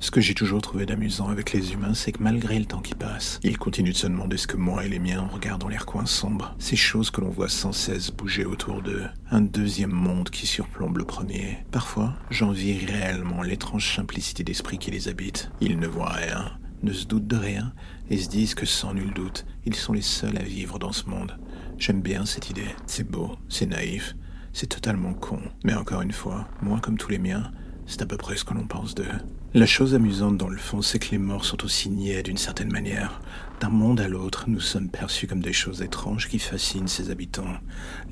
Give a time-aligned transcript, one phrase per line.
[0.00, 2.94] Ce que j'ai toujours trouvé d'amusant avec les humains, c'est que malgré le temps qui
[2.94, 5.76] passe, ils continuent de se demander ce que moi et les miens regardent dans les
[5.76, 6.54] recoins sombres.
[6.60, 9.06] Ces choses que l'on voit sans cesse bouger autour d'eux.
[9.32, 11.58] Un deuxième monde qui surplombe le premier.
[11.72, 15.50] Parfois, j'envie réellement l'étrange simplicité d'esprit qui les habite.
[15.60, 16.52] Ils ne voient rien,
[16.84, 17.72] ne se doutent de rien,
[18.08, 21.06] et se disent que sans nul doute, ils sont les seuls à vivre dans ce
[21.06, 21.36] monde.
[21.76, 22.70] J'aime bien cette idée.
[22.86, 24.14] C'est beau, c'est naïf,
[24.52, 25.40] c'est totalement con.
[25.64, 27.50] Mais encore une fois, moi comme tous les miens,
[27.88, 29.06] c'est à peu près ce que l'on pense d'eux.
[29.54, 32.70] La chose amusante dans le fond, c'est que les morts sont aussi niais d'une certaine
[32.70, 33.20] manière.
[33.60, 37.56] D'un monde à l'autre, nous sommes perçus comme des choses étranges qui fascinent ses habitants.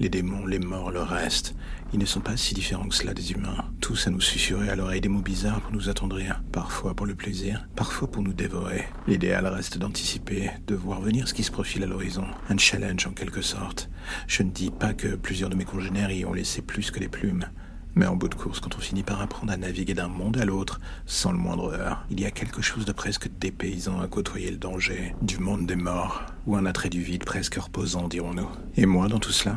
[0.01, 1.55] Les démons, les morts, le reste,
[1.93, 3.65] ils ne sont pas si différents que cela des humains.
[3.81, 7.15] Tous à nous susurrer à l'oreille des mots bizarres pour nous attendrir, parfois pour le
[7.15, 8.87] plaisir, parfois pour nous dévorer.
[9.07, 12.25] L'idéal reste d'anticiper, de voir venir ce qui se profile à l'horizon.
[12.49, 13.91] Un challenge en quelque sorte.
[14.27, 17.09] Je ne dis pas que plusieurs de mes congénères y ont laissé plus que des
[17.09, 17.47] plumes.
[17.97, 20.45] Mais en bout de course, quand on finit par apprendre à naviguer d'un monde à
[20.45, 24.51] l'autre, sans le moindre heure, il y a quelque chose de presque dépaysant à côtoyer
[24.51, 28.49] le danger, du monde des morts, ou un attrait du vide presque reposant, dirons-nous.
[28.77, 29.57] Et moi, dans tout cela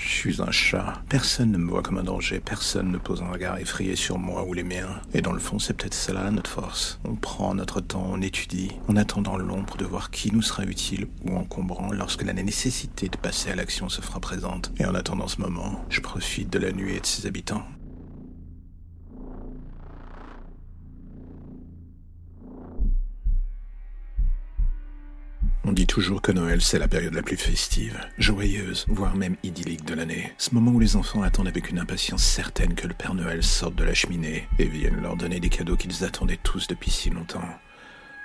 [0.00, 1.02] je suis un chat.
[1.08, 2.40] Personne ne me voit comme un danger.
[2.40, 5.00] Personne ne pose un regard effrayé sur moi ou les miens.
[5.12, 7.00] Et dans le fond, c'est peut-être cela notre force.
[7.04, 10.64] On prend notre temps, on étudie, on attend dans l'ombre de voir qui nous sera
[10.64, 14.72] utile ou encombrant lorsque la nécessité de passer à l'action se fera présente.
[14.78, 17.64] Et en attendant ce moment, je profite de la nuit et de ses habitants.
[25.68, 29.84] On dit toujours que Noël, c'est la période la plus festive, joyeuse, voire même idyllique
[29.84, 30.32] de l'année.
[30.38, 33.74] Ce moment où les enfants attendent avec une impatience certaine que le Père Noël sorte
[33.74, 37.44] de la cheminée et vienne leur donner des cadeaux qu'ils attendaient tous depuis si longtemps.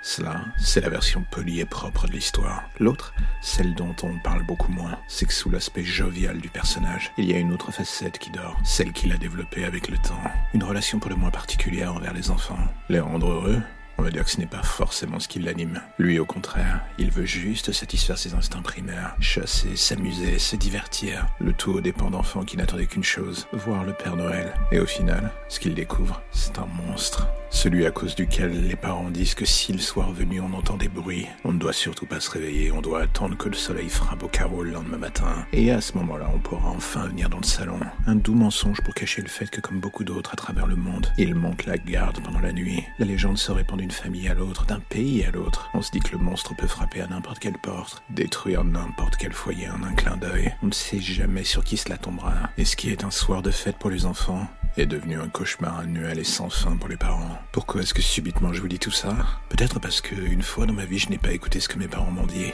[0.02, 2.62] Cela, c'est la version polie et propre de l'histoire.
[2.80, 3.12] L'autre,
[3.42, 7.34] celle dont on parle beaucoup moins, c'est que sous l'aspect jovial du personnage, il y
[7.34, 10.22] a une autre facette qui dort, celle qu'il a développée avec le temps.
[10.54, 12.58] Une relation pour le moins particulière envers les enfants.
[12.88, 13.60] Les rendre heureux,
[13.98, 15.80] on va dire que ce n'est pas forcément ce qui l'anime.
[15.98, 21.26] Lui, au contraire, il veut juste satisfaire ses instincts primaires, chasser, s'amuser, se divertir.
[21.40, 24.54] Le tout dépend d'enfants qui n'attendaient qu'une chose, voir le Père Noël.
[24.72, 27.28] Et au final, ce qu'il découvre, c'est un monstre.
[27.50, 30.88] Celui à cause duquel les parents disent que si le soir venu on entend des
[30.88, 34.24] bruits, on ne doit surtout pas se réveiller, on doit attendre que le soleil frappe
[34.24, 35.46] au carreau le lendemain matin.
[35.52, 37.78] Et à ce moment-là, on pourra enfin venir dans le salon.
[38.08, 41.06] Un doux mensonge pour cacher le fait que comme beaucoup d'autres à travers le monde,
[41.16, 42.84] il monte la garde pendant la nuit.
[42.98, 45.68] La légende se répand d'une famille à l'autre, d'un pays à l'autre.
[45.74, 49.34] On se dit que le monstre peut frapper à n'importe quelle porte, détruire n'importe quel
[49.34, 50.54] foyer en un clin d'œil.
[50.62, 52.48] On ne sait jamais sur qui cela tombera.
[52.56, 55.80] Et ce qui est un soir de fête pour les enfants, est devenu un cauchemar
[55.80, 57.38] annuel et sans fin pour les parents.
[57.52, 59.14] Pourquoi est-ce que subitement je vous dis tout ça?
[59.50, 61.86] Peut-être parce que une fois dans ma vie je n'ai pas écouté ce que mes
[61.86, 62.52] parents m'ont dit.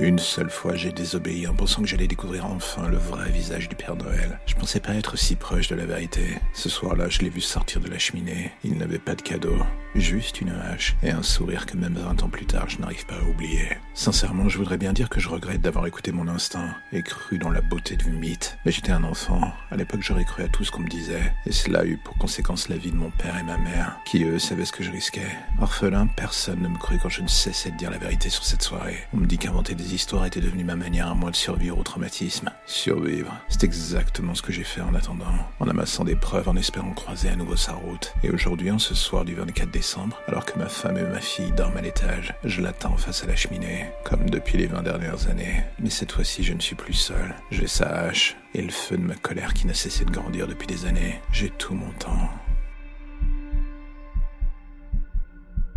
[0.00, 3.74] Une seule fois, j'ai désobéi en pensant que j'allais découvrir enfin le vrai visage du
[3.74, 4.38] Père Noël.
[4.46, 6.38] Je pensais pas être si proche de la vérité.
[6.52, 8.52] Ce soir-là, je l'ai vu sortir de la cheminée.
[8.62, 9.56] Il n'avait pas de cadeau,
[9.96, 13.16] juste une hache et un sourire que même 20 ans plus tard, je n'arrive pas
[13.16, 13.70] à oublier.
[13.92, 17.50] Sincèrement, je voudrais bien dire que je regrette d'avoir écouté mon instinct et cru dans
[17.50, 18.56] la beauté du mythe.
[18.64, 19.52] Mais j'étais un enfant.
[19.72, 21.32] À l'époque, j'aurais cru à tout ce qu'on me disait.
[21.44, 24.22] Et cela a eu pour conséquence la vie de mon père et ma mère, qui
[24.22, 25.36] eux savaient ce que je risquais.
[25.60, 28.62] Orphelin, personne ne me crut quand je ne cessais de dire la vérité sur cette
[28.62, 28.98] soirée.
[29.12, 31.82] On me dit qu'inventer des histoires était devenue ma manière à moi de survivre au
[31.82, 32.50] traumatisme.
[32.66, 35.26] Survivre, c'est exactement ce que j'ai fait en attendant,
[35.60, 38.14] en amassant des preuves, en espérant croiser à nouveau sa route.
[38.22, 41.52] Et aujourd'hui, en ce soir du 24 décembre, alors que ma femme et ma fille
[41.52, 45.62] dorment à l'étage, je l'attends face à la cheminée, comme depuis les 20 dernières années.
[45.78, 47.34] Mais cette fois-ci, je ne suis plus seul.
[47.50, 50.66] J'ai sa hache et le feu de ma colère qui n'a cessé de grandir depuis
[50.66, 51.20] des années.
[51.32, 52.30] J'ai tout mon temps.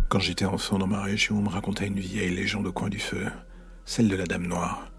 [0.08, 2.98] Quand j'étais enfant dans ma région, on me racontait une vieille légende au coin du
[2.98, 3.26] feu
[3.84, 4.90] celle de la Dame Noire,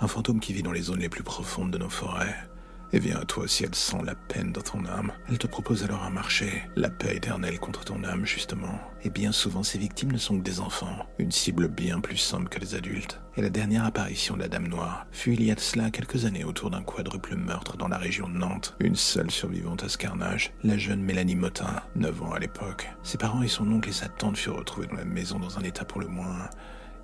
[0.00, 2.36] un fantôme qui vit dans les zones les plus profondes de nos forêts.
[2.94, 5.12] Et vient à toi si elle sent la peine dans ton âme.
[5.30, 8.78] Elle te propose alors un marché, la paix éternelle contre ton âme, justement.
[9.02, 12.50] Et bien souvent, ses victimes ne sont que des enfants, une cible bien plus simple
[12.50, 13.18] que les adultes.
[13.36, 16.26] Et la dernière apparition de la Dame Noire fut il y a de cela quelques
[16.26, 18.76] années autour d'un quadruple meurtre dans la région de Nantes.
[18.78, 22.90] Une seule survivante à ce carnage, la jeune Mélanie Motin, 9 ans à l'époque.
[23.02, 25.62] Ses parents et son oncle et sa tante furent retrouvés dans la maison dans un
[25.62, 26.50] état pour le moins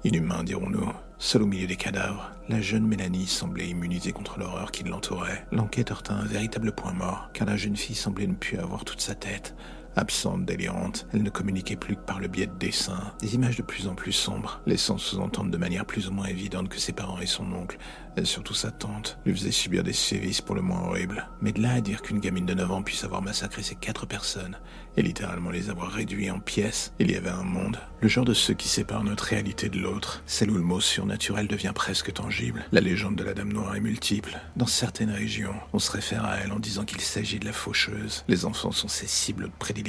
[0.04, 0.92] Inhumain, dirons-nous.
[1.20, 5.44] Seule au milieu des cadavres, la jeune Mélanie semblait immunisée contre l'horreur qui l'entourait.
[5.50, 9.00] L'enquête heurta un véritable point mort, car la jeune fille semblait ne plus avoir toute
[9.00, 9.56] sa tête.
[9.96, 13.62] Absente, délirante, elle ne communiquait plus que par le biais de dessins, des images de
[13.62, 17.18] plus en plus sombres, laissant sous-entendre de manière plus ou moins évidente que ses parents
[17.18, 17.78] et son oncle,
[18.18, 21.28] et surtout sa tante, lui faisaient subir des sévices pour le moins horribles.
[21.40, 24.06] Mais de là à dire qu'une gamine de 9 ans puisse avoir massacré ces quatre
[24.06, 24.56] personnes,
[24.96, 28.34] et littéralement les avoir réduits en pièces, il y avait un monde, le genre de
[28.34, 32.64] ceux qui séparent notre réalité de l'autre, celle où le mot surnaturel devient presque tangible.
[32.72, 34.38] La légende de la Dame Noire est multiple.
[34.56, 38.24] Dans certaines régions, on se réfère à elle en disant qu'il s'agit de la faucheuse.
[38.28, 39.88] Les enfants sont ses cibles de prédilection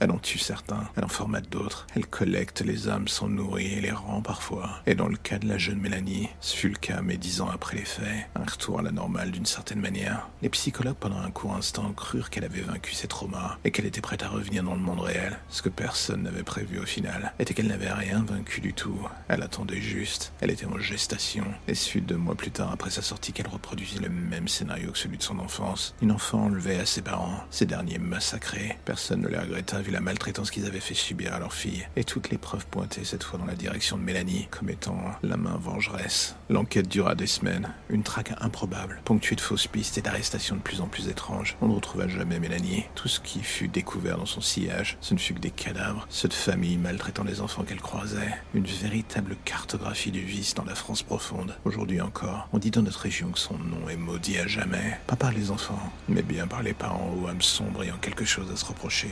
[0.00, 1.86] elle en tue certains, elle en formate d'autres.
[1.94, 4.80] Elle collecte les âmes, s'en nourrit et les rend parfois.
[4.86, 7.48] Et dans le cas de la jeune Mélanie, ce fut le cas, mais dix ans
[7.48, 10.28] après les faits, un retour à la normale d'une certaine manière.
[10.42, 14.00] Les psychologues, pendant un court instant, crurent qu'elle avait vaincu ses traumas et qu'elle était
[14.00, 15.38] prête à revenir dans le monde réel.
[15.48, 19.00] Ce que personne n'avait prévu au final était qu'elle n'avait rien vaincu du tout.
[19.28, 20.32] Elle attendait juste.
[20.40, 21.44] Elle était en gestation.
[21.66, 24.98] Et fut deux mois plus tard, après sa sortie, qu'elle reproduisit le même scénario que
[24.98, 25.94] celui de son enfance.
[26.02, 28.78] Une enfant enlevée à ses parents, ces derniers massacrés.
[28.84, 32.04] Personne ne l'a Greta vu la maltraitance qu'ils avaient fait subir à leur fille, et
[32.04, 35.56] toutes les preuves pointaient cette fois dans la direction de Mélanie, comme étant la main
[35.56, 36.36] vengeresse.
[36.50, 37.26] L'enquête dura des
[37.88, 41.56] une traque improbable, ponctuée de fausses pistes et d'arrestations de plus en plus étranges.
[41.60, 42.84] On ne retrouva jamais Mélanie.
[42.94, 46.28] Tout ce qui fut découvert dans son sillage, ce ne fut que des cadavres, ceux
[46.28, 48.34] de familles maltraitant les enfants qu'elle croisait.
[48.54, 51.56] Une véritable cartographie du vice dans la France profonde.
[51.64, 54.98] Aujourd'hui encore, on dit dans notre région que son nom est maudit à jamais.
[55.06, 58.50] Pas par les enfants, mais bien par les parents aux âmes sombres ayant quelque chose
[58.52, 59.10] à se reprocher.